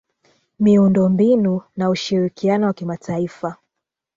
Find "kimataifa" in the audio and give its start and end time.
2.73-3.55